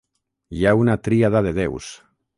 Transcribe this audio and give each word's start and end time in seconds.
Hi 0.59 0.65
ha 0.69 0.73
una 0.85 0.97
tríada 1.09 1.43
de 1.49 1.55
déus. 1.63 1.95